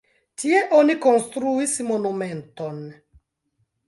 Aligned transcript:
Tie 0.43 0.59
oni 0.77 0.95
konstruis 1.03 1.75
monumenton. 1.89 2.81